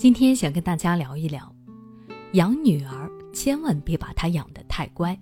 [0.00, 1.54] 今天想跟大家聊一聊，
[2.32, 5.14] 养女儿千万别把她养得太乖。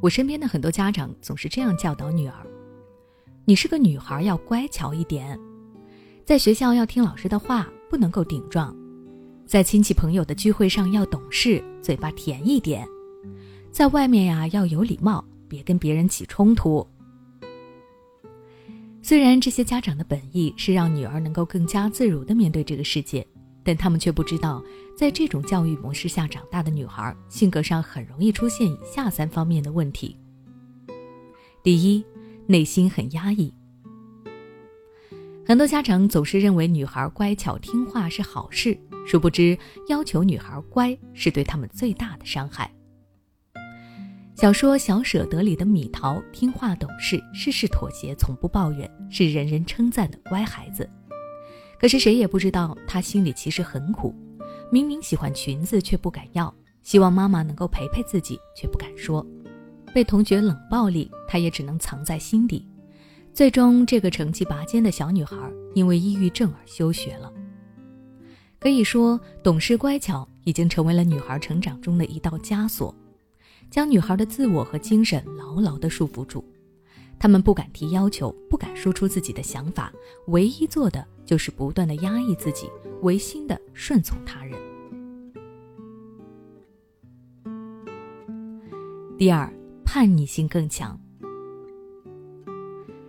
[0.00, 2.46] 我身边的很多家长总是这样教导女儿
[3.44, 5.36] ：“你是个女孩，要乖巧一点，
[6.24, 8.72] 在学校要听老师的话，不能够顶撞，
[9.44, 12.86] 在亲戚朋友的聚会上要懂事，嘴巴甜一点，
[13.72, 16.86] 在外面呀要有礼貌，别跟别人起冲突。”
[19.08, 23.24] 虽然这些家长的本意是让女儿能够更加自如地面对这个世界，
[23.62, 24.60] 但他们却不知道，
[24.96, 30.16] 在这种教育模式下长大的女孩，性格上很容易出现以下三方面的问题。
[31.62, 32.04] 第一，
[32.48, 33.54] 内心很压抑。
[35.46, 39.56] 很多家长总是认为女孩乖巧听话是好事，殊不知
[39.88, 42.68] 要求女孩乖是对他们最大的伤害。
[44.36, 50.86] 小说《小舍得》里的米桃听话懂事，事事妥协，从不抱怨，是人人称赞的乖孩子。
[51.80, 54.14] 可是谁也不知道，她心里其实很苦。
[54.70, 56.52] 明明喜欢裙子，却不敢要；
[56.82, 59.26] 希望妈妈能够陪陪自己，却不敢说。
[59.94, 62.68] 被同学冷暴力，她也只能藏在心底。
[63.32, 65.34] 最终，这个成绩拔尖的小女孩
[65.74, 67.32] 因为抑郁症而休学了。
[68.58, 72.94] 可以说，懂事乖巧已经成为了女孩成长中的一道枷锁。
[73.70, 76.44] 将女孩的自我和精神牢牢地束缚住，
[77.18, 79.92] 他们不敢提要求，不敢说出自己的想法，
[80.28, 82.70] 唯一做的就是不断的压抑自己，
[83.02, 84.58] 违心的顺从他人。
[89.18, 89.52] 第二，
[89.84, 90.98] 叛逆性更强。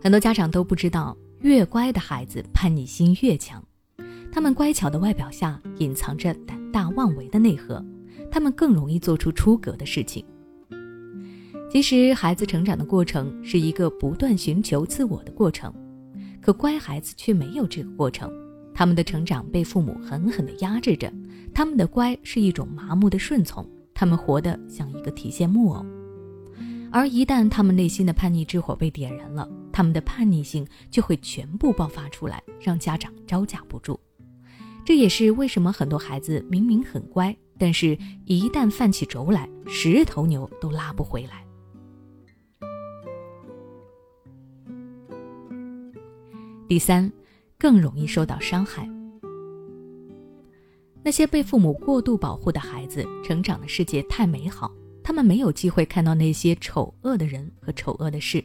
[0.00, 3.62] 很多家长都不知道，越乖的孩子叛逆心越强，
[4.30, 7.84] 他们乖巧的外表下隐藏着胆大妄为的内核，
[8.30, 10.24] 他们更容易做出出格的事情。
[11.70, 15.72] 其实，孩子成长的过程是一个不断寻求自我的过程，
[16.40, 18.32] 可乖孩子却没有这个过程。
[18.74, 21.12] 他们的成长被父母狠狠地压制着，
[21.52, 25.84] 他们的乖是一种麻木的顺从，他们活得像一个提线木偶。
[26.90, 34.00] 而一旦他们内心的叛逆之火被点燃了，他们的叛逆性就会全部爆发出来，让家长招架不住。
[34.86, 41.44] 这也是为什么很多孩子明明很乖，但是一旦犯起轴来，十头牛都拉不回来。
[46.68, 47.10] 第三，
[47.58, 48.86] 更容易受到伤害。
[51.02, 54.70] 那些被父母过度保护的孩子，成长的世界太美好，
[55.02, 58.44] 他们没有机会看到那些丑恶的人和丑恶的事。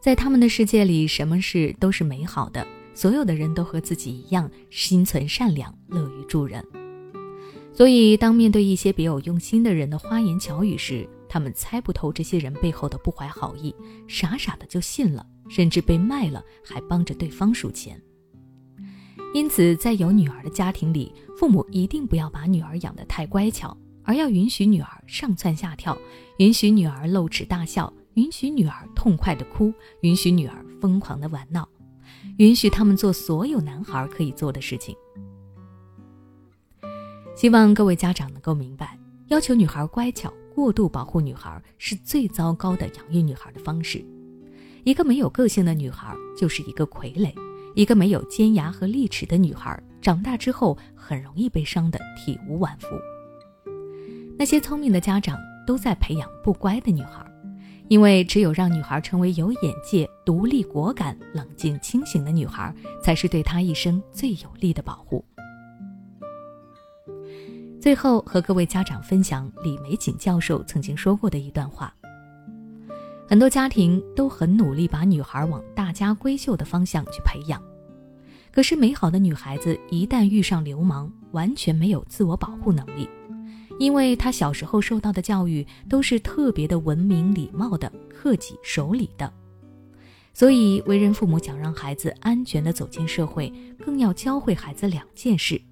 [0.00, 6.64] 在他们的世界里，什么事都是美好的，所有的人都和自己一样，心存善良，乐于助人。
[7.74, 13.74] 所以，当面对一些别有用心的人的花言巧语时，他们猜不透这些人背后的不怀好意，
[14.06, 15.26] 傻傻的就信了。
[15.50, 18.00] 甚至被卖了，还帮着对方数钱。
[19.34, 25.96] 因此，在有女儿的家庭里，父母一定不要把女儿养得太乖巧，而要允许女儿上蹿下跳，
[26.38, 31.68] 允许女儿露齿大笑，允许女儿痛快的哭，允许女儿疯狂的玩闹，
[32.38, 34.96] 允许他们做所有男孩可以做的事情。
[37.36, 44.04] 希望各位家长能够明白，要求女孩乖巧，过度保护女孩，是最糟糕的养育女孩的方式。
[44.84, 47.32] 一个没有个性的女孩就是一个傀儡，
[47.74, 52.88] 一个没有尖牙和利齿的女孩长大之后很容易被伤得体无完肤。
[54.38, 57.24] 那些聪明的家长都在培养不乖的女孩，
[57.88, 65.22] 因为只有让女孩成为有眼界、独立果敢、冷静清醒的女孩，才是对她一生最有力的保护。
[67.80, 71.94] 最后和各位家长分享李玫瑾教授曾经说过的一段话。
[73.30, 77.62] 很多家庭都很努力把女孩往大家闺秀的方向去培养，
[78.50, 83.08] 可是美好的女孩子一旦遇上流氓，完全没有自我保护能力，
[83.78, 89.32] 因为她小时候受到的教育都是特别的文明礼貌的、克己守礼的，
[90.34, 95.62] 所以为人父母想让孩子安全的走进社会，更要教会孩子两件事：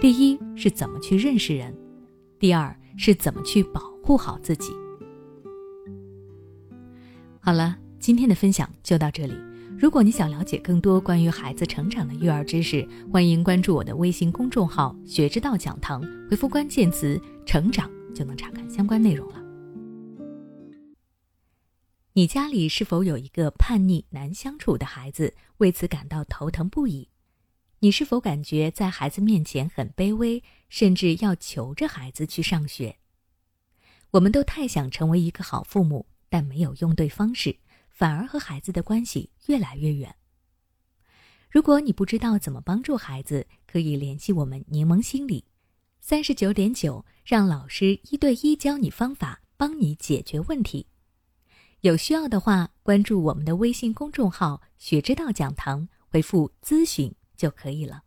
[0.00, 1.72] 第一是怎么去认识人，
[2.40, 4.72] 第二是怎么去保护好自己。
[7.48, 9.32] 好了，今天的分享就到这里。
[9.78, 17.18] 如果你想了解更多关于孩子成长的育儿知识，欢迎关注我的微信公众号“学之道讲堂”，回复关键词
[17.48, 19.42] “成长”就能查看相关内容了。
[22.12, 27.08] 你家里是否有一个叛逆难相处的孩子，为此感到头疼不已？
[27.78, 32.98] 你是否感觉在孩子面前很卑微，甚至要求着孩子去上学？
[34.10, 36.04] 我们都太想成为一个好父母。
[36.28, 37.58] 但没有用对方式，
[37.90, 40.14] 反而和孩子的关系越来越远。
[41.50, 45.44] 如果你不知道怎么帮助孩子，可以联系我们柠檬心理，
[46.00, 50.86] 三十九点九，让老师一对一教你方法，帮你解决问题。
[51.80, 58.02] 有需要的话，关注我们的微信公众号“学之道讲堂”，回复“咨询”就可以了。